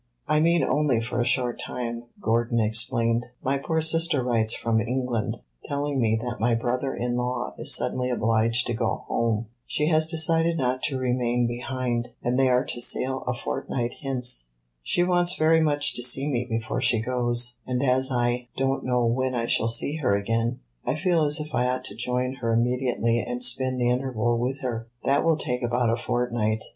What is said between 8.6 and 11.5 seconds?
to go home. She has decided not to remain